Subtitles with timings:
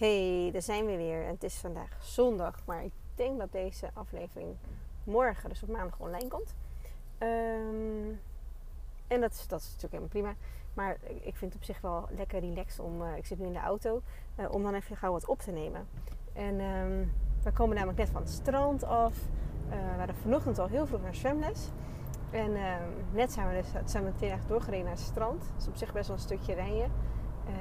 [0.00, 1.26] Hey, daar zijn we weer.
[1.26, 4.56] Het is vandaag zondag, maar ik denk dat deze aflevering
[5.04, 6.54] morgen, dus op maandag, online komt.
[7.18, 8.08] Ehm,
[9.06, 10.34] en dat is, dat is natuurlijk helemaal prima.
[10.74, 13.52] Maar ik vind het op zich wel lekker relaxed om, uh, ik zit nu in
[13.52, 14.02] de auto,
[14.36, 15.88] uh, om dan even gauw wat op te nemen.
[16.32, 17.12] En um,
[17.42, 19.14] we komen namelijk net van het strand af.
[19.68, 21.68] Uh, we hadden vanochtend al heel vroeg naar zwemles.
[22.30, 25.40] En ehm, net zijn we dus zijn we doorgereden naar het strand.
[25.40, 26.90] Dat is op zich best wel een stukje rijden.
[27.46, 27.54] Uh,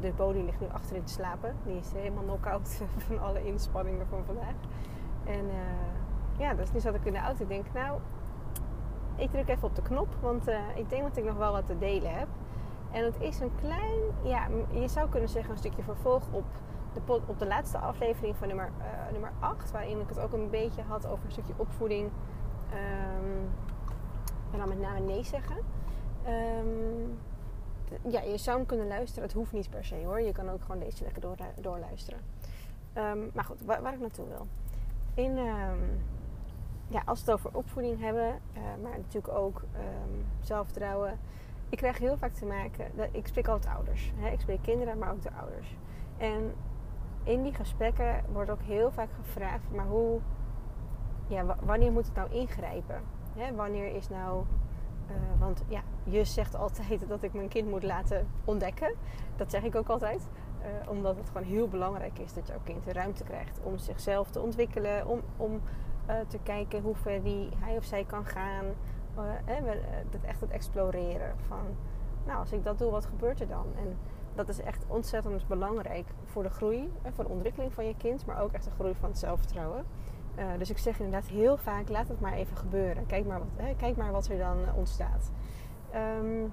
[0.00, 1.56] de Bodie ligt nu achterin te slapen.
[1.64, 4.54] Die is helemaal knock-out van alle inspanningen van vandaag.
[5.24, 8.00] En uh, ja, dus nu zat ik in de auto en denk, nou,
[9.16, 10.08] ik druk even op de knop.
[10.20, 12.28] Want uh, ik denk dat ik nog wel wat te delen heb.
[12.90, 16.44] En het is een klein, ja, je zou kunnen zeggen een stukje vervolg op
[16.92, 18.70] de, op de laatste aflevering van nummer,
[19.12, 19.70] nummer 8.
[19.70, 22.10] Waarin ik het ook een beetje had over een stukje opvoeding.
[22.72, 23.50] Um,
[24.52, 25.56] en dan met name nee zeggen.
[26.26, 27.18] Um,
[28.08, 29.22] ja, je zou hem kunnen luisteren.
[29.22, 30.20] Het hoeft niet per se hoor.
[30.20, 32.20] Je kan ook gewoon deze lekker door, doorluisteren.
[32.94, 34.46] Um, maar goed, waar, ik naartoe wil.
[35.14, 36.00] In, um,
[36.88, 41.18] ja, als we het over opvoeding hebben, uh, maar natuurlijk ook um, zelfvertrouwen.
[41.68, 44.12] Ik krijg heel vaak te maken, dat, ik spreek altijd ouders.
[44.16, 44.30] Hè?
[44.30, 45.76] Ik spreek kinderen, maar ook de ouders.
[46.16, 46.54] En
[47.24, 50.20] in die gesprekken wordt ook heel vaak gevraagd, maar hoe,
[51.26, 53.02] ja, wanneer moet het nou ingrijpen?
[53.36, 53.54] Hè?
[53.54, 54.44] Wanneer is nou
[55.10, 58.94] uh, want ja, Jus zegt altijd dat ik mijn kind moet laten ontdekken.
[59.36, 60.28] Dat zeg ik ook altijd.
[60.60, 64.30] Uh, omdat het gewoon heel belangrijk is dat jouw kind de ruimte krijgt om zichzelf
[64.30, 65.06] te ontwikkelen.
[65.06, 65.60] Om, om
[66.10, 67.20] uh, te kijken hoe ver
[67.58, 68.64] hij of zij kan gaan.
[70.10, 71.76] dat echt het exploreren van,
[72.26, 73.66] nou als ik dat doe, wat gebeurt er dan?
[73.76, 73.96] En
[74.34, 78.26] dat is echt ontzettend belangrijk voor de groei, voor de ontwikkeling van je kind.
[78.26, 79.84] Maar ook echt de groei van het zelfvertrouwen.
[80.38, 83.06] Uh, dus ik zeg inderdaad heel vaak: laat het maar even gebeuren.
[83.06, 85.30] Kijk maar wat, hè, kijk maar wat er dan ontstaat.
[85.94, 86.52] Um,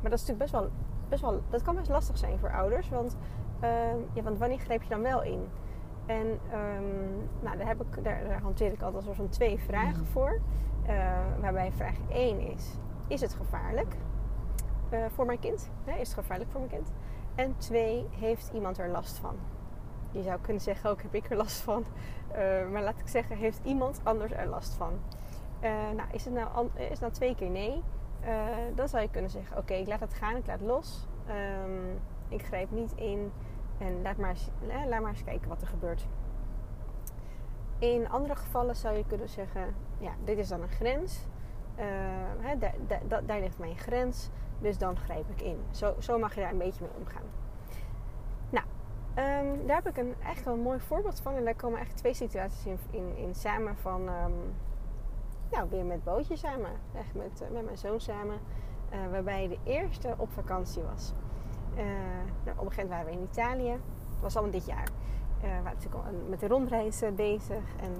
[0.00, 0.70] maar dat is natuurlijk best wel,
[1.08, 1.42] best wel.
[1.50, 2.88] Dat kan best lastig zijn voor ouders.
[2.88, 3.16] Want,
[3.62, 3.70] uh,
[4.12, 5.48] ja, want wanneer greep je dan wel in?
[6.06, 10.40] En um, nou, daar, heb ik, daar, daar, hanteer ik altijd zo'n twee vragen voor.
[10.88, 13.96] Uh, waarbij vraag 1 is: Is het gevaarlijk
[15.08, 15.70] voor mijn kind?
[15.84, 16.92] Is het gevaarlijk voor mijn kind?
[17.34, 19.36] En twee, heeft iemand er last van?
[20.16, 21.84] Je zou kunnen zeggen, ook heb ik er last van.
[22.32, 24.92] Uh, maar laat ik zeggen, heeft iemand anders er last van?
[25.62, 27.82] Uh, nou, is het nou, is het nou twee keer nee?
[28.74, 31.06] Dan zou je kunnen zeggen, oké, ik laat het gaan, ik laat los.
[31.28, 33.32] Um, ik grijp niet in
[33.78, 34.48] en laat maar, eens,
[34.88, 36.06] laat maar eens kijken wat er gebeurt.
[37.78, 41.26] In andere gevallen zou je kunnen zeggen, ja, dit is dan een grens.
[42.58, 42.74] Daar,
[43.08, 45.58] daar, daar ligt mijn grens, dus dan grijp ik in.
[45.70, 47.45] Zo, zo mag je daar een beetje mee omgaan.
[49.18, 51.34] Um, daar heb ik een, echt wel een mooi voorbeeld van.
[51.34, 54.00] En daar komen echt twee situaties in, in, samen van...
[54.00, 54.54] Um,
[55.50, 56.70] nou, weer met bootje samen.
[56.94, 58.38] Echt met, uh, met mijn zoon samen.
[58.92, 61.12] Uh, waarbij de eerste op vakantie was.
[61.74, 61.84] Uh,
[62.44, 63.80] nou, op een gegeven moment waren we in Italië.
[64.10, 64.88] Dat was allemaal dit jaar.
[65.40, 67.62] we waren natuurlijk al met de rondreizen bezig.
[67.80, 67.92] En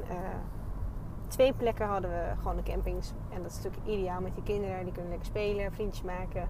[1.29, 3.13] twee plekken hadden we gewoon de campings.
[3.33, 4.85] En dat is natuurlijk ideaal met die kinderen.
[4.85, 6.49] Die kunnen lekker spelen, vriendjes maken,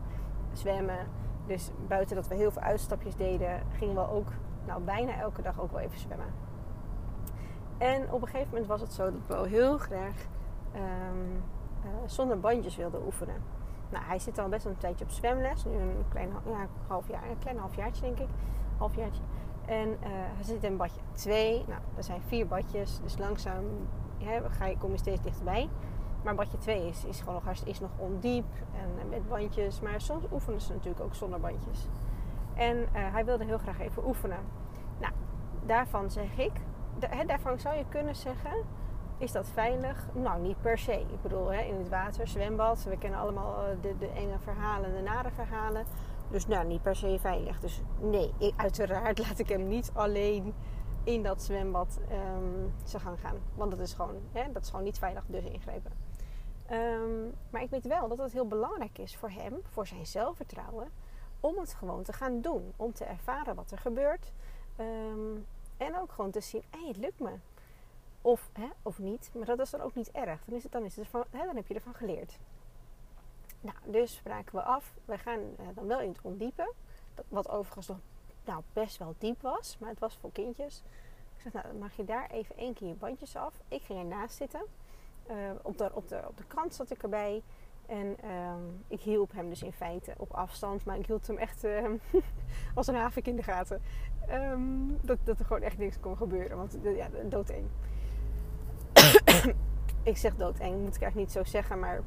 [0.52, 1.06] zwemmen.
[1.46, 4.28] Dus buiten dat we heel veel uitstapjes deden, gingen we ook
[4.66, 6.32] nou, bijna elke dag ook wel even zwemmen.
[7.78, 10.26] En op een gegeven moment was het zo dat wel heel graag
[10.74, 11.42] um,
[11.84, 13.42] uh, zonder bandjes wilde oefenen.
[13.90, 15.64] Nou, hij zit al best een tijdje op zwemles.
[15.64, 18.28] Nu een klein ja, half jaar, een klein halfjaartje denk ik.
[18.76, 19.22] Halfjaartje.
[19.66, 21.64] En uh, hij zit in badje 2.
[21.68, 23.00] Nou, er zijn vier badjes.
[23.02, 23.64] Dus langzaam
[24.18, 25.68] hè, ga je, kom je steeds dichterbij.
[26.22, 29.80] Maar badje 2 is, is, gewoon nog, is nog ondiep en met bandjes.
[29.80, 31.88] Maar soms oefenen ze natuurlijk ook zonder bandjes.
[32.56, 34.38] En uh, hij wilde heel graag even oefenen.
[35.00, 35.12] Nou,
[35.66, 36.52] daarvan zeg ik,
[37.26, 38.64] daarvan zou je kunnen zeggen,
[39.18, 40.08] is dat veilig?
[40.14, 41.00] Nou, niet per se.
[41.00, 45.02] Ik bedoel, in het water, zwembad, we kennen allemaal eh, de, de enge verhalen, de
[45.02, 45.84] nare verhalen.
[46.30, 47.60] Dus nou, niet per se veilig.
[47.60, 50.54] Dus nee, uiteraard laat ik hem niet alleen
[51.04, 53.36] in dat zwembad um, zijn gaan.
[53.54, 54.14] Want dat is gewoon,
[54.52, 55.92] dat is gewoon niet veilig, dus ingrepen.
[56.70, 60.88] Um, maar ik weet wel dat het heel belangrijk is voor hem, voor zijn zelfvertrouwen
[61.40, 62.72] om het gewoon te gaan doen.
[62.76, 64.32] Om te ervaren wat er gebeurt.
[64.80, 65.46] Um,
[65.76, 67.32] en ook gewoon te zien, hé, hey, het lukt me.
[68.22, 69.30] Of, hè, of niet.
[69.34, 70.44] Maar dat is dan ook niet erg.
[70.44, 72.38] Dan, is het, dan, is het van, hè, dan heb je ervan geleerd.
[73.60, 74.94] Nou, dus spraken we af.
[75.04, 76.72] We gaan uh, dan wel in het ondiepe.
[77.28, 77.98] Wat overigens nog
[78.44, 79.76] nou, best wel diep was.
[79.78, 80.82] Maar het was voor kindjes.
[81.36, 83.54] Ik zeg, nou, mag je daar even één keer je bandjes af.
[83.68, 84.62] Ik ging ernaast zitten.
[85.30, 87.42] Uh, op, de, op, de, op de krant zat ik erbij.
[87.86, 91.64] En um, ik hielp hem dus in feite op afstand, maar ik hield hem echt
[91.64, 92.00] um,
[92.74, 93.82] als een havik in de gaten.
[94.30, 97.64] Um, dat, dat er gewoon echt niks kon gebeuren, want ja, doodeng.
[100.02, 102.02] ik zeg doodeng, moet ik eigenlijk niet zo zeggen, maar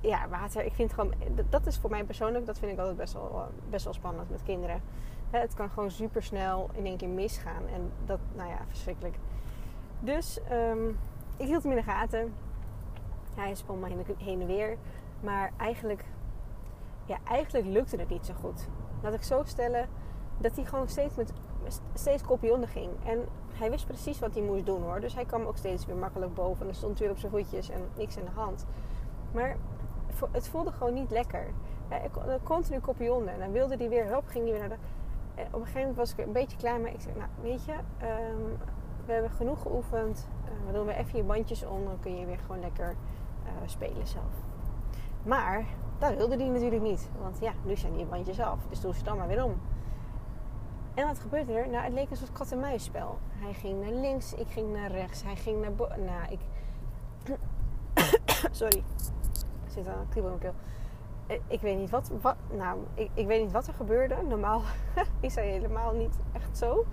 [0.00, 1.14] ja, water, ik vind gewoon,
[1.48, 4.42] dat is voor mij persoonlijk, dat vind ik altijd best wel, best wel spannend met
[4.42, 4.82] kinderen.
[5.30, 7.66] het kan gewoon super snel in één keer misgaan.
[7.74, 9.16] En dat, nou ja, verschrikkelijk.
[10.00, 10.88] Dus ehm,
[11.36, 12.32] ik hield hem in de gaten.
[13.34, 14.76] Hij sprong maar heen en weer.
[15.20, 16.04] Maar eigenlijk,
[17.04, 18.68] ja, eigenlijk lukte het niet zo goed.
[19.02, 19.88] Laat ik zo stellen
[20.38, 21.32] dat hij gewoon steeds, met,
[21.94, 22.90] steeds kopje ging.
[23.04, 25.00] En hij wist precies wat hij moest doen hoor.
[25.00, 26.62] Dus hij kwam ook steeds weer makkelijk boven.
[26.62, 28.66] En er stond weer op zijn voetjes en niks in de hand.
[29.32, 29.56] Maar
[30.30, 31.46] het voelde gewoon niet lekker.
[31.88, 33.32] Ik continu kopje onder.
[33.32, 34.84] En dan wilde hij weer, hop, ging hij weer naar de...
[35.34, 36.80] En op een gegeven moment was ik een beetje klaar.
[36.80, 38.42] Maar ik zei, nou weet je, ehm,
[39.06, 40.28] we hebben genoeg geoefend.
[40.44, 41.84] Uh, we doen weer even je bandjes om.
[41.84, 42.94] Dan kun je weer gewoon lekker
[43.44, 44.49] uh, spelen zelf.
[45.22, 45.64] Maar
[45.98, 47.08] dat wilde hij natuurlijk niet.
[47.20, 48.58] Want ja, nu zijn die bandjes af.
[48.68, 49.60] Dus doe ze dan maar weer om.
[50.94, 51.68] En wat gebeurde er?
[51.68, 53.18] Nou, het leek een soort kat-en-muisspel.
[53.30, 55.22] Hij ging naar links, ik ging naar rechts.
[55.22, 56.04] Hij ging naar boven.
[56.04, 56.40] Nou, ik...
[58.50, 58.82] Sorry.
[59.64, 60.54] Er zit een kriebel in mijn keel.
[61.26, 64.16] Eh, ik weet niet wat, wat nou, ik, ik, weet niet wat er gebeurde.
[64.28, 64.62] Normaal
[65.20, 66.84] is hij helemaal niet echt zo.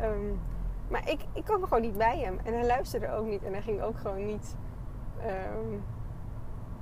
[0.00, 0.40] Um,
[0.88, 2.38] maar ik, ik kwam gewoon niet bij hem.
[2.44, 3.42] En hij luisterde ook niet.
[3.42, 4.56] En hij ging ook gewoon niet
[5.26, 5.82] um,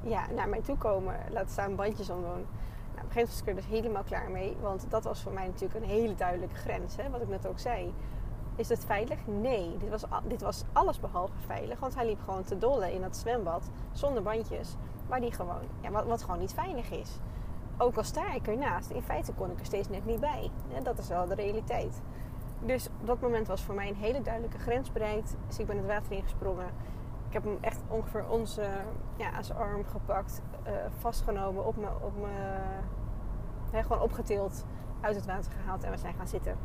[0.03, 1.17] ja, naar mij toe komen.
[1.31, 2.47] Laten staan bandjes omdoen.
[2.95, 4.57] Nou, op een gegeven moment was ik er dus helemaal klaar mee.
[4.61, 6.97] Want dat was voor mij natuurlijk een hele duidelijke grens.
[6.97, 7.95] Hè, wat ik net ook zei.
[8.57, 9.19] Is het veilig?
[9.27, 9.77] Nee.
[9.79, 11.81] Dit was, dit was alles behalve veilig.
[11.81, 13.71] Want hij liep gewoon te dollen in dat zwembad.
[13.93, 14.77] Zonder bandjes.
[15.09, 17.19] Maar die gewoon, ja, wat, wat gewoon niet veilig is.
[17.79, 18.91] Ook al sta ik ernaast.
[18.91, 20.51] In feite kon ik er steeds net niet bij.
[20.69, 22.01] Ja, dat is wel de realiteit.
[22.61, 25.37] Dus op dat moment was voor mij een hele duidelijke grens bereikt.
[25.47, 26.71] Dus ik ben het water ingesprongen.
[27.31, 28.63] Ik heb hem echt ongeveer onze,
[29.17, 32.13] ja, aan zijn arm gepakt, uh, vastgenomen, op me, op
[33.83, 34.65] gewoon opgetild,
[35.01, 36.57] uit het water gehaald en we zijn gaan zitten.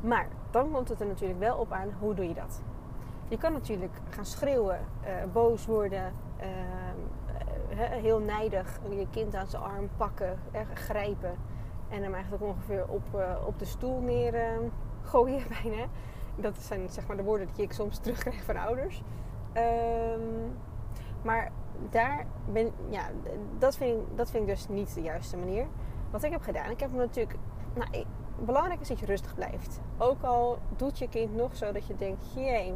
[0.00, 2.62] Maar dan komt het er natuurlijk wel op aan, hoe doe je dat?
[3.28, 6.46] Je kan natuurlijk gaan schreeuwen, uh, boos worden, uh,
[7.78, 10.38] heel nijdig je kind aan zijn arm pakken,
[10.74, 11.36] grijpen.
[11.88, 13.02] En hem eigenlijk ongeveer op,
[13.46, 14.58] op de stoel neer uh,
[15.02, 15.84] gooien bijna.
[16.40, 19.02] Dat zijn zeg maar de woorden die ik soms terugkrijg van ouders.
[19.56, 20.56] Um,
[21.22, 21.52] maar
[21.90, 23.02] daar ben, ja,
[23.58, 25.66] dat vind, ik, dat vind ik dus niet de juiste manier.
[26.10, 27.38] Wat ik heb gedaan, ik heb natuurlijk...
[27.74, 28.04] Nou,
[28.44, 29.80] belangrijk is dat je rustig blijft.
[29.98, 32.32] Ook al doet je kind nog zo dat je denkt...
[32.34, 32.74] Jee,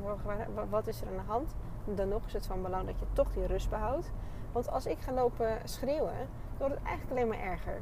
[0.71, 1.55] wat is er aan de hand?
[1.85, 4.11] Dan nog is het van belang dat je toch die rust behoudt.
[4.53, 6.17] Want als ik ga lopen schreeuwen,
[6.59, 7.81] dan wordt het eigenlijk alleen maar erger.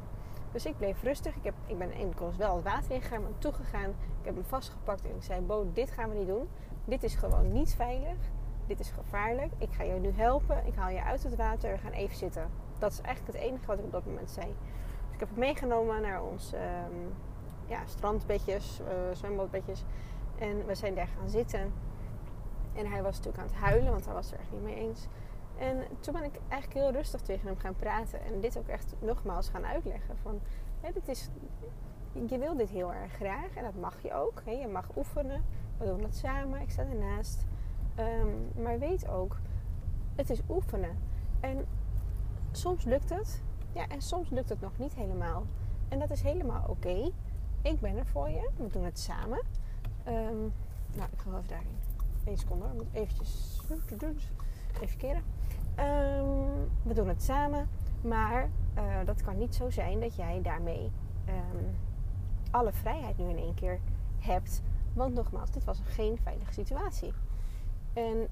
[0.51, 1.35] Dus ik bleef rustig.
[1.35, 3.89] Ik, heb, ik ben enkel wel het water ingegaan, ben toegegaan.
[3.89, 6.47] Ik heb hem vastgepakt en ik zei: Bo, dit gaan we niet doen.
[6.85, 8.17] Dit is gewoon niet veilig.
[8.67, 9.51] Dit is gevaarlijk.
[9.57, 10.65] Ik ga je nu helpen.
[10.65, 11.71] Ik haal je uit het water.
[11.71, 12.49] We gaan even zitten.
[12.77, 14.45] Dat is eigenlijk het enige wat ik op dat moment zei.
[15.05, 17.13] Dus ik heb hem meegenomen naar ons um,
[17.65, 19.83] ja, strandbedjes, uh, zwembadbedjes.
[20.37, 21.73] En we zijn daar gaan zitten.
[22.73, 25.07] En hij was natuurlijk aan het huilen, want hij was er echt niet mee eens.
[25.57, 28.23] En toen ben ik eigenlijk heel rustig tegen hem gaan praten.
[28.23, 30.17] En dit ook echt nogmaals gaan uitleggen.
[30.17, 30.39] Van,
[30.81, 31.29] hè, dit is,
[32.27, 33.55] je wil dit heel erg graag.
[33.55, 34.41] En dat mag je ook.
[34.45, 34.51] Hè.
[34.51, 35.43] Je mag oefenen.
[35.77, 36.61] We doen het samen.
[36.61, 37.45] Ik sta ernaast.
[37.99, 39.37] Um, maar weet ook,
[40.15, 40.97] het is oefenen.
[41.39, 41.65] En
[42.51, 43.41] soms lukt het.
[43.73, 45.43] Ja, en soms lukt het nog niet helemaal.
[45.89, 47.11] En dat is helemaal oké.
[47.61, 48.49] Ik ben er voor je.
[48.57, 49.41] We doen het samen.
[50.07, 50.53] Um,
[50.95, 51.77] nou, ik ga even daarin.
[52.25, 52.65] Eén seconde.
[52.65, 53.61] Ik moet eventjes...
[54.79, 55.23] Even keren.
[55.79, 57.69] Um, we doen het samen,
[58.01, 60.91] maar uh, dat kan niet zo zijn dat jij daarmee
[61.27, 61.75] um,
[62.51, 63.79] alle vrijheid nu in één keer
[64.19, 64.61] hebt.
[64.93, 67.13] Want nogmaals, dit was geen veilige situatie.
[67.93, 68.27] En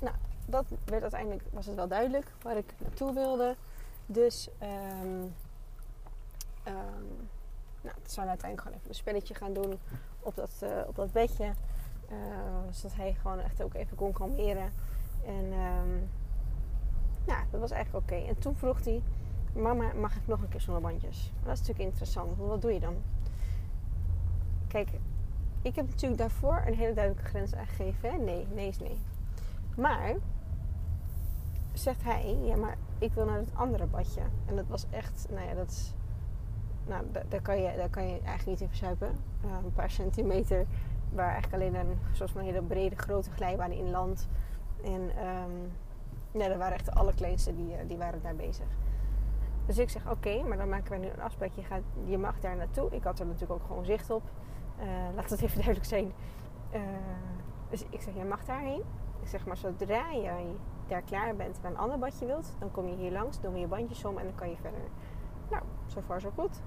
[0.00, 0.14] nou,
[0.46, 3.56] dat werd uiteindelijk was het wel duidelijk waar ik naartoe wilde.
[4.06, 5.34] Dus um,
[7.82, 9.78] nou, we zou uiteindelijk gewoon even een spelletje gaan doen
[10.20, 11.52] op dat, uh, op dat bedje.
[12.10, 12.16] Uh,
[12.70, 14.72] zodat hij gewoon echt ook even kon kalmeren.
[15.26, 16.08] En um,
[17.26, 18.26] ja, dat was eigenlijk oké.
[18.26, 19.02] En toen vroeg hij,
[19.54, 21.32] mama, mag ik nog een keer zonder bandjes?
[21.42, 22.96] Dat is natuurlijk interessant, wat doe je dan?
[24.66, 24.88] Kijk,
[25.62, 28.24] ik heb natuurlijk daarvoor een hele duidelijke grens aangegeven.
[28.24, 28.98] Nee, nee is nee.
[29.76, 30.14] Maar,
[31.72, 34.22] zegt hij, ja, maar ik wil naar het andere badje.
[34.46, 35.94] En dat was echt, nou ja, dat is,
[36.86, 39.08] nou, daar, kan je, daar kan je eigenlijk niet in verzuipen.
[39.44, 40.66] Uh, een paar centimeter,
[41.12, 44.28] waar eigenlijk alleen een soort van hele brede, grote glijbaan in land.
[44.84, 45.72] En um,
[46.30, 48.66] ja, dat waren echt de allerkleinste die, eh, die waren daar bezig.
[49.66, 51.62] Dus ik zeg oké, maar dan maken we nu een afspraakje.
[51.68, 52.90] Je, je mag daar naartoe.
[52.90, 54.22] Ik had er natuurlijk ook gewoon zicht op.
[54.80, 56.12] Uh, laat het even duidelijk zijn.
[56.74, 56.80] Uh,
[57.70, 58.82] dus ik zeg, jij mag daarheen.
[59.22, 60.46] Ik zeg maar, zodra jij
[60.86, 63.58] daar klaar bent en een ander badje wilt, dan kom je hier langs, doen we
[63.58, 64.80] je bandjes om en dan kan je verder.
[65.50, 66.60] Nou, zo ver zo goed.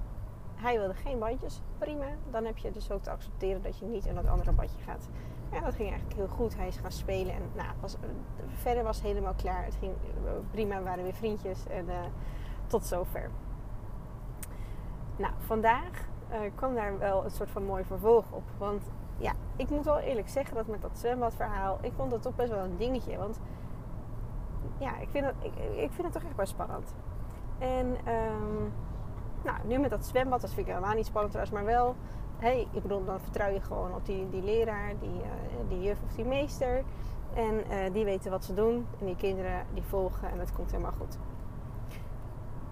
[0.56, 2.06] Hij wilde geen bandjes, prima.
[2.32, 5.10] Dan heb je dus ook te accepteren dat je niet in dat andere badje gaat.
[5.52, 6.56] Ja, dat ging eigenlijk heel goed.
[6.56, 7.98] Hij is gaan spelen en nou, was,
[8.48, 9.64] verder was het helemaal klaar.
[9.64, 9.94] Het ging
[10.52, 11.96] prima, we waren weer vriendjes en uh,
[12.68, 13.30] tot zover.
[15.16, 16.10] Nou, vandaag
[16.56, 18.44] kwam daar wel een soort van mooi vervolg op.
[18.58, 22.36] Want ja, ik moet wel eerlijk zeggen dat met dat zwembadverhaal, ik vond dat toch
[22.36, 23.18] best wel een dingetje.
[23.18, 23.40] Want
[24.78, 26.94] ja, ik vind het, ik, ik vind het toch echt wel spannend.
[27.58, 28.74] En um,
[29.44, 31.96] nou, nu met dat zwembad, dat vind ik helemaal niet spannend trouwens, maar wel,
[32.42, 35.98] hey, ik bedoel, dan vertrouw je gewoon op die, die leraar, die, uh, die juf
[36.06, 36.84] of die meester.
[37.34, 38.88] En uh, die weten wat ze doen.
[39.00, 41.18] En die kinderen die volgen en het komt helemaal goed.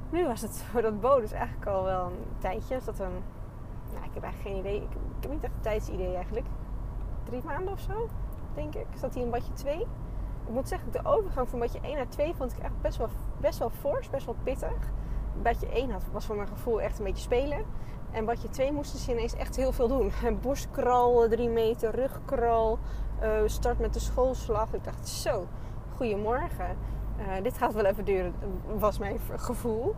[0.09, 2.75] Nu was het voor dat bonus eigenlijk al wel een tijdje.
[2.75, 3.23] Is dat een,
[3.93, 4.81] nou, ik heb eigenlijk geen idee.
[4.81, 6.45] Ik, heb niet echt een tijdsidee eigenlijk.
[7.23, 8.09] Drie maanden of zo,
[8.53, 8.85] denk ik.
[8.95, 9.79] Zat hij in badje 2.
[10.45, 13.09] Ik moet zeggen, de overgang van badje 1 naar 2 vond ik echt best wel,
[13.38, 14.91] best wel fors, best wel pittig.
[15.41, 17.65] Badje 1 had, was voor mijn gevoel echt een beetje spelen.
[18.12, 20.12] En badje 2 moesten ze ineens echt heel veel doen.
[20.41, 22.79] Borstkral, 3 meter, rugkral,
[23.24, 24.74] uh, start met de schoolslag.
[24.74, 25.48] Ik dacht, zo,
[25.96, 26.77] goedemorgen.
[27.19, 28.34] Uh, dit gaat wel even duren,
[28.77, 29.96] was mijn gevoel.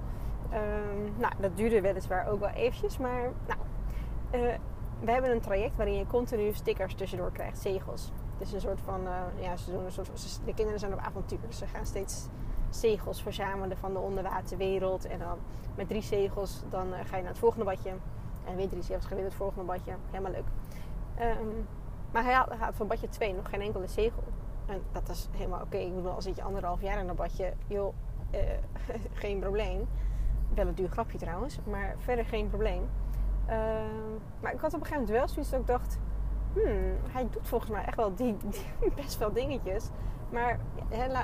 [0.53, 3.59] Um, nou, dat duurde weliswaar ook wel eventjes, maar nou,
[4.31, 4.53] uh,
[4.99, 8.11] we hebben een traject waarin je continu stickers tussendoor krijgt, zegels.
[8.37, 9.01] Het is een soort van,
[9.39, 12.27] ja, ze doen een soort, de kinderen zijn op avontuur, dus ze gaan steeds
[12.75, 15.05] zegels verzamelen van de onderwaterwereld.
[15.05, 15.37] En dan
[15.75, 17.91] met drie zegels, dan ga je naar het volgende badje.
[18.45, 19.93] En weer drie zegels, ga je weer naar het volgende badje.
[20.11, 20.47] Helemaal leuk.
[21.19, 21.67] Um,
[22.11, 24.23] maar hij had van badje 2 nog geen enkele zegel.
[24.65, 25.77] En dat is helemaal oké.
[25.77, 27.93] Ik bedoel, al zit je anderhalf jaar in een badje, joh,
[28.31, 28.39] uh,
[29.21, 29.87] geen probleem.
[30.53, 32.89] Wel een duur grapje trouwens, maar verder geen probleem.
[33.49, 33.55] Uh,
[34.39, 35.99] maar ik had op een gegeven moment wel zoiets dat ik dacht...
[36.53, 38.37] Hmm, hij doet volgens mij echt wel die,
[38.95, 39.89] best wel dingetjes.
[40.29, 40.59] Maar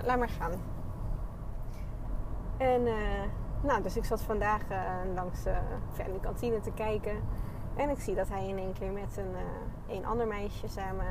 [0.06, 0.52] laat maar gaan.
[2.58, 2.96] En uh,
[3.62, 4.80] nou, dus ik zat vandaag uh,
[5.16, 5.58] langs uh,
[6.06, 7.22] in de kantine te kijken.
[7.76, 9.36] En ik zie dat hij in één keer met een,
[9.96, 11.06] een ander meisje samen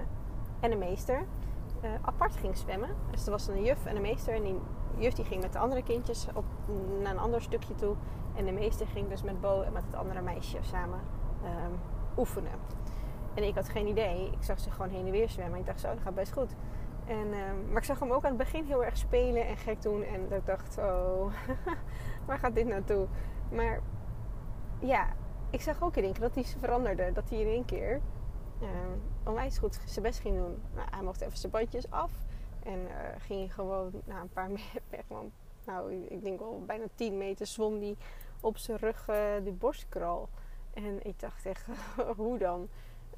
[0.61, 1.27] en een meester
[2.03, 2.89] apart ging zwemmen.
[3.11, 4.35] Dus er was een juf en een meester.
[4.35, 4.61] En die
[4.97, 6.45] juf die ging met de andere kindjes op,
[7.03, 7.95] naar een ander stukje toe.
[8.35, 11.01] En de meester ging dus met Bo en met het andere meisje samen
[11.45, 11.79] um,
[12.17, 12.53] oefenen.
[13.35, 14.31] En ik had geen idee.
[14.31, 15.59] Ik zag ze gewoon heen en weer zwemmen.
[15.59, 16.55] Ik dacht zo, dat gaat best goed.
[17.07, 19.83] En, um, maar ik zag hem ook aan het begin heel erg spelen en gek
[19.83, 20.03] doen.
[20.03, 21.33] En dat ik dacht, oh,
[22.27, 23.07] waar gaat dit naartoe?
[23.51, 23.81] Maar
[24.81, 25.15] ja,
[25.51, 27.13] ik zag ook in één keer dat hij veranderde.
[27.13, 28.01] Dat hij in één keer
[28.63, 28.69] uh,
[29.25, 30.63] onwijs goed zijn best ging doen.
[30.75, 32.13] Nou, hij mocht even zijn bandjes af.
[32.63, 34.51] En uh, ging gewoon na een paar
[34.91, 35.05] meter,
[35.67, 37.97] nou, ik denk wel bijna 10 meter zwom die
[38.41, 40.29] op zijn rug uh, die borstkral.
[40.75, 41.67] En ik dacht echt,
[42.17, 42.69] hoe dan?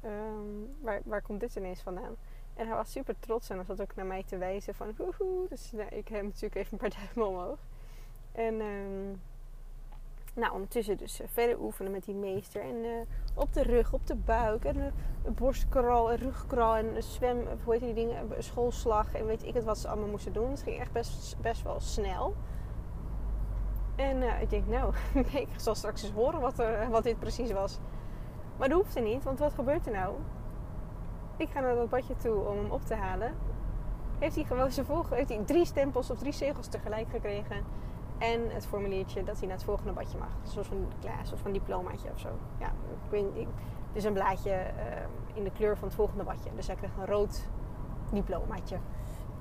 [0.05, 2.15] Um, waar, waar komt dit ineens vandaan?
[2.59, 5.47] En hij was super trots en hij zat ook naar mij te wijzen van hoehoe.
[5.49, 7.59] Dus nou, ik heb natuurlijk even een paar duimen omhoog.
[8.31, 9.21] En um,
[10.33, 12.61] nou, ondertussen dus uh, verder oefenen met die meester.
[12.61, 12.89] En uh,
[13.33, 14.65] op de rug, op de buik.
[14.65, 14.85] En uh,
[15.31, 16.75] borstkral, en rugkral.
[16.75, 18.43] En zwem, hoe heet die dingen?
[18.43, 19.13] Schoolslag.
[19.13, 20.49] En weet ik het wat ze allemaal moesten doen.
[20.49, 22.35] Het ging echt best, best wel snel.
[23.95, 24.93] En ik denk, nou,
[25.31, 27.79] ik zal straks eens horen wat, wat dit precies was.
[28.57, 30.15] Maar dat hoefde niet, want wat gebeurt er nou?
[31.39, 33.33] Ik ga naar dat badje toe om hem op te halen.
[34.19, 37.63] Heeft hij gewoon zijn volgende, heeft hij drie stempels of drie zegels tegelijk gekregen.
[38.17, 40.27] En het formuliertje dat hij naar het volgende badje mag.
[40.43, 41.11] Een soort van, ja,
[41.45, 42.29] een diplomaatje of zo.
[42.57, 42.67] Ja,
[43.03, 43.47] ik weet.
[43.93, 46.49] Dus een blaadje uh, in de kleur van het volgende badje.
[46.55, 47.47] Dus hij krijgt een rood
[48.11, 48.77] diplomaatje.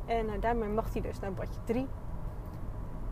[0.06, 1.86] En uh, daarmee mag hij dus naar badje 3.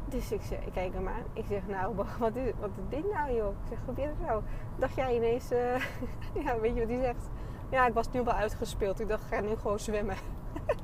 [0.08, 1.22] Dus ik, ik kijk hem aan.
[1.32, 3.50] Ik zeg, nou, wat is, wat dit nou, joh?
[3.50, 4.42] Ik zeg, is het nou?
[4.78, 5.76] Dacht jij ineens, uh,
[6.44, 7.28] ja, weet je wat hij zegt?
[7.70, 9.00] Ja, ik was nu wel uitgespeeld.
[9.00, 10.16] Ik dacht, ik ga nu gewoon zwemmen.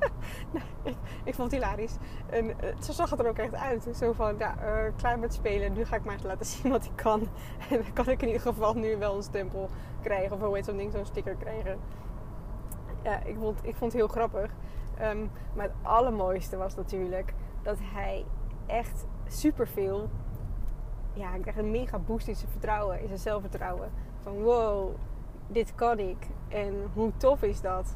[0.53, 1.95] nou, ik, vond het hilarisch.
[2.29, 3.87] En uh, zo zag het er ook echt uit.
[3.95, 5.73] Zo van, ja, uh, klaar met spelen.
[5.73, 7.21] Nu ga ik maar laten zien wat ik kan.
[7.69, 9.69] En dan kan ik in ieder geval nu wel een stempel
[10.01, 10.31] krijgen.
[10.35, 11.79] Of hoe heet zo'n ding, zo'n sticker krijgen.
[13.03, 14.51] Ja, ik vond, ik vond het heel grappig.
[15.01, 18.25] Um, maar het allermooiste was natuurlijk dat hij
[18.65, 20.09] echt superveel...
[21.13, 23.91] Ja, ik krijg een mega boost in zijn vertrouwen, in zijn zelfvertrouwen.
[24.21, 24.95] Van wow,
[25.53, 26.27] dit kan ik.
[26.47, 27.95] En hoe tof is dat?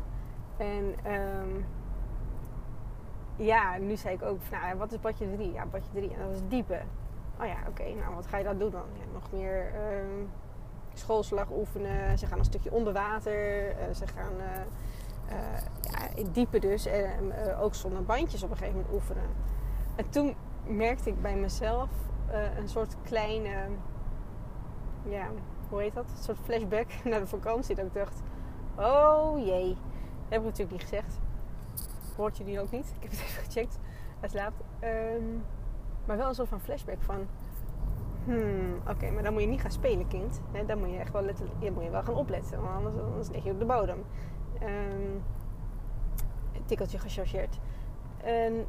[0.58, 1.66] En um,
[3.36, 5.52] ja, nu zei ik ook, nou, wat is badje 3?
[5.52, 6.14] Ja, badje 3.
[6.14, 6.82] En dat is diepe.
[7.40, 8.86] Oh ja, oké, nou wat ga je dan doen dan?
[9.14, 10.30] Nog meer um,
[10.94, 12.18] schoolslag oefenen.
[12.18, 13.70] Ze gaan een stukje onder water.
[13.70, 15.36] Uh, ze gaan uh,
[15.82, 16.86] ja, diepe dus.
[16.86, 19.30] En ook zonder bandjes op een gegeven moment oefenen.
[19.96, 20.36] En toen
[20.66, 21.90] merkte ik bij mezelf
[22.58, 23.54] een soort kleine,
[25.04, 25.28] ja,
[25.70, 26.06] hoe heet dat?
[26.18, 27.76] Een soort flashback naar de vakantie.
[27.76, 28.22] Dat ik dacht,
[28.76, 29.68] oh jee.
[29.68, 31.20] Dat heb ik natuurlijk niet gezegd.
[32.16, 32.94] Hoort je die ook niet?
[32.96, 33.80] Ik heb het even gecheckt.
[34.20, 34.62] Hij slaapt.
[34.84, 35.44] Um,
[36.06, 37.28] maar wel een soort van flashback van...
[38.26, 40.42] Hmm, oké, maar dan moet je niet gaan spelen, kind.
[40.66, 42.62] Dan moet je echt wel, letterlijk, ja, moet je wel gaan opletten.
[42.62, 44.04] Want anders, lig je op de bodem.
[44.64, 45.24] Um,
[46.54, 47.60] een tikkeltje gechargeerd.
[48.18, 48.66] En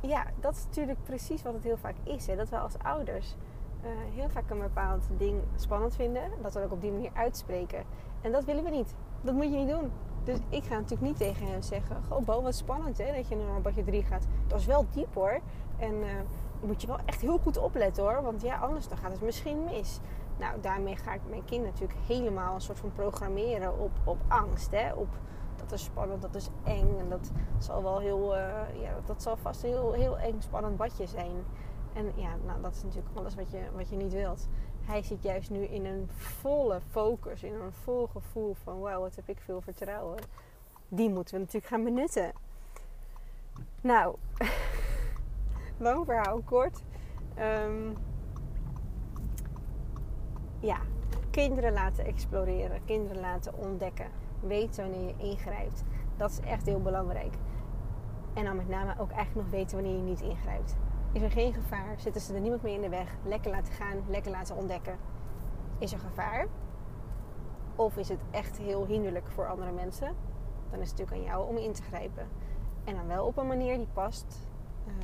[0.00, 2.26] ja, dat is natuurlijk precies wat het heel vaak is.
[2.26, 2.36] Hè?
[2.36, 3.36] Dat we als ouders
[3.82, 6.22] uh, heel vaak een bepaald ding spannend vinden.
[6.42, 7.84] Dat we ook op die manier uitspreken.
[8.20, 8.94] En dat willen we niet.
[9.20, 9.90] Dat moet je niet doen.
[10.24, 13.36] Dus ik ga natuurlijk niet tegen hem zeggen: Goh, Bo, wat spannend hè, dat je
[13.36, 14.26] naar badje 3 gaat.
[14.46, 15.40] Dat is wel diep hoor.
[15.76, 16.06] En uh,
[16.60, 18.22] moet je wel echt heel goed opletten hoor.
[18.22, 20.00] Want ja, anders dan gaat het misschien mis.
[20.38, 24.70] Nou, daarmee ga ik mijn kind natuurlijk helemaal een soort van programmeren op, op angst.
[24.70, 24.92] Hè?
[24.92, 25.08] Op
[25.56, 26.98] dat is spannend, dat is eng.
[26.98, 30.76] En dat zal wel heel, uh, ja, dat zal vast een heel, heel eng spannend
[30.76, 31.44] badje zijn.
[31.92, 34.48] En ja, nou, dat is natuurlijk alles wat je, wat je niet wilt.
[34.84, 39.16] Hij zit juist nu in een volle focus, in een vol gevoel van wauw, wat
[39.16, 40.18] heb ik veel vertrouwen.
[40.88, 42.32] Die moeten we natuurlijk gaan benutten.
[43.80, 44.16] Nou,
[45.86, 46.82] lang verhaal kort.
[47.38, 47.96] Um,
[50.60, 50.78] ja,
[51.30, 54.10] kinderen laten exploreren, kinderen laten ontdekken.
[54.40, 55.84] Weten wanneer je ingrijpt.
[56.16, 57.34] Dat is echt heel belangrijk.
[58.34, 60.76] En dan met name ook eigenlijk nog weten wanneer je niet ingrijpt.
[61.12, 61.94] Is er geen gevaar?
[62.00, 63.16] Zitten ze er niemand mee in de weg?
[63.24, 64.98] Lekker laten gaan, lekker laten ontdekken.
[65.78, 66.46] Is er gevaar?
[67.76, 70.14] Of is het echt heel hinderlijk voor andere mensen?
[70.70, 72.28] Dan is het natuurlijk aan jou om in te grijpen.
[72.84, 74.48] En dan wel op een manier die past
[74.86, 74.94] uh,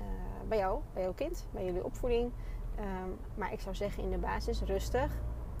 [0.00, 0.06] uh,
[0.48, 2.32] bij jou, bij jouw kind, bij jullie opvoeding.
[2.80, 5.12] Um, maar ik zou zeggen in de basis rustig,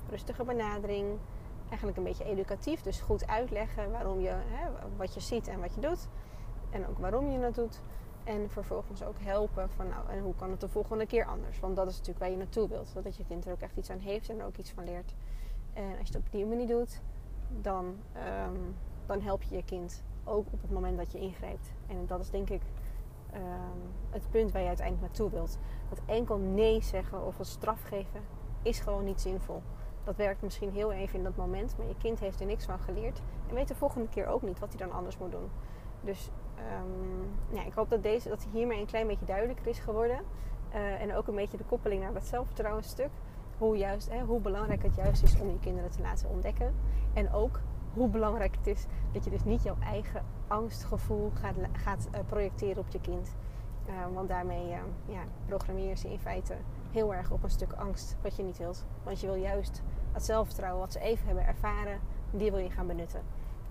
[0.08, 1.18] rustige benadering.
[1.68, 5.74] Eigenlijk een beetje educatief, dus goed uitleggen waarom je, hè, wat je ziet en wat
[5.74, 6.08] je doet.
[6.70, 7.82] En ook waarom je het doet.
[8.26, 11.60] En vervolgens ook helpen van nou, en hoe kan het de volgende keer anders?
[11.60, 12.94] Want dat is natuurlijk waar je naartoe wilt.
[13.02, 15.14] Dat je kind er ook echt iets aan heeft en er ook iets van leert.
[15.72, 17.00] En als je het op die manier doet,
[17.60, 17.96] dan,
[18.46, 21.72] um, dan help je je kind ook op het moment dat je ingrijpt.
[21.86, 22.62] En dat is denk ik
[23.34, 25.58] um, het punt waar je uiteindelijk naartoe wilt.
[25.88, 28.20] Dat enkel nee zeggen of een straf geven
[28.62, 29.62] is gewoon niet zinvol.
[30.04, 32.78] Dat werkt misschien heel even in dat moment, maar je kind heeft er niks van
[32.78, 35.50] geleerd en weet de volgende keer ook niet wat hij dan anders moet doen.
[36.00, 40.18] Dus um, ja, ik hoop dat, deze, dat hiermee een klein beetje duidelijker is geworden.
[40.74, 43.10] Uh, en ook een beetje de koppeling naar dat zelfvertrouwensstuk.
[43.58, 46.74] Hoe, juist, hè, hoe belangrijk het juist is om je kinderen te laten ontdekken.
[47.12, 47.60] En ook
[47.94, 52.78] hoe belangrijk het is dat je dus niet jouw eigen angstgevoel gaat, gaat uh, projecteren
[52.78, 53.34] op je kind.
[53.88, 56.54] Uh, want daarmee uh, ja, programmeer ze in feite
[56.92, 58.84] heel erg op een stuk angst wat je niet wilt.
[59.02, 62.00] Want je wil juist het zelfvertrouwen wat ze even hebben ervaren,
[62.30, 63.20] die wil je gaan benutten.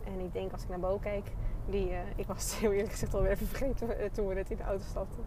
[0.04, 1.32] En ik denk als ik naar Bo kijk,
[1.70, 4.58] die, uh, ik was heel eerlijk gezegd alweer even vergeten uh, toen we net in
[4.58, 5.24] de auto stapten.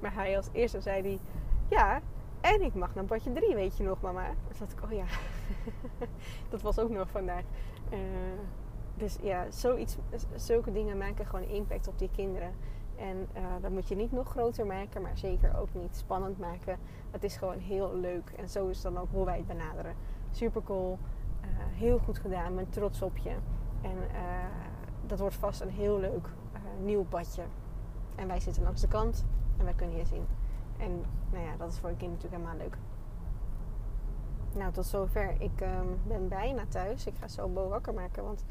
[0.00, 1.18] Maar hij als eerste zei hij,
[1.68, 2.00] ja,
[2.40, 4.26] en ik mag naar badje 3, weet je nog mama?
[4.26, 5.04] Toen dacht ik, oh ja,
[6.50, 7.44] dat was ook nog vandaag.
[7.92, 7.98] Uh,
[8.96, 9.96] dus ja, zoiets,
[10.34, 12.54] zulke dingen maken gewoon impact op die kinderen.
[12.96, 13.28] En
[13.60, 16.78] dat moet je niet nog groter maken, maar zeker ook niet spannend maken.
[17.10, 18.32] Het is gewoon heel leuk.
[18.36, 19.94] En zo is dan ook hoe wij het benaderen.
[20.30, 20.98] Super cool.
[21.72, 22.54] Heel goed gedaan.
[22.54, 23.34] Ben trots op je.
[23.82, 23.96] En
[25.06, 26.28] dat wordt vast een heel leuk
[26.82, 27.42] nieuw badje.
[28.14, 29.24] En wij zitten langs de kant
[29.58, 30.26] en wij kunnen je zien.
[30.78, 32.76] En nou ja, dat is voor een kind natuurlijk helemaal leuk.
[34.54, 35.34] Nou, tot zover.
[35.38, 37.06] Ik um, ben bijna thuis.
[37.06, 38.44] Ik ga zo Bo wakker maken, want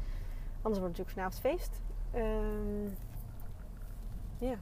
[0.62, 1.80] anders wordt het natuurlijk vanavond feest.
[2.14, 2.96] Um,
[4.38, 4.56] ja,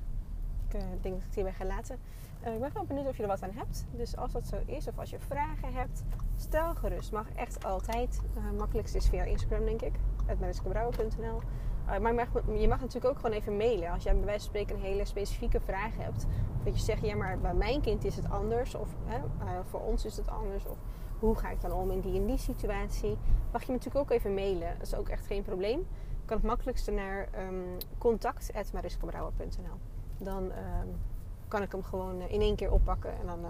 [0.68, 1.98] ik uh, denk dat ik het hierbij ga laten.
[2.46, 3.84] Uh, ik ben wel benieuwd of je er wat aan hebt.
[3.90, 6.02] Dus als dat zo is, of als je vragen hebt,
[6.36, 7.12] stel gerust.
[7.12, 8.20] Mag echt altijd.
[8.36, 9.94] Uh, makkelijkst is via Instagram, denk ik.
[10.38, 11.40] mariskebrouwer.nl
[11.86, 12.14] uh, Maar
[12.58, 13.90] je mag, natuurlijk ook gewoon even mailen.
[13.90, 16.26] Als jij bij wijze van spreken een hele specifieke vraag hebt.
[16.58, 18.74] Of dat je zegt, ja, maar bij mijn kind is het anders.
[18.74, 18.88] Of
[19.70, 20.66] voor ons is het anders.
[20.66, 20.76] Of
[21.18, 23.18] hoe ga ik dan om in die en die situatie?
[23.52, 24.74] Mag je natuurlijk ook even mailen.
[24.78, 25.86] Dat is ook echt geen probleem
[26.24, 29.78] kan het makkelijkste naar um, contact.mariskebrouwer.nl.
[30.18, 31.00] Dan um,
[31.48, 33.48] kan ik hem gewoon uh, in één keer oppakken en dan uh,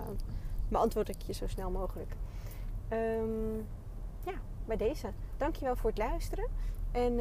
[0.68, 2.16] beantwoord ik je zo snel mogelijk.
[2.92, 3.66] Um,
[4.24, 4.32] ja,
[4.64, 5.12] bij deze.
[5.36, 6.46] Dankjewel voor het luisteren.
[6.90, 7.20] En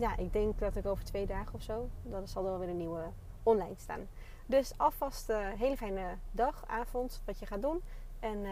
[0.00, 2.68] ja, ik denk dat ik over twee dagen of zo, dan zal er wel weer
[2.68, 3.10] een nieuwe
[3.42, 4.08] online staan.
[4.46, 7.82] Dus alvast een uh, hele fijne dag, avond, wat je gaat doen.
[8.20, 8.44] En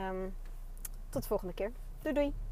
[1.09, 1.73] tot de volgende keer.
[2.03, 2.48] Doei doei!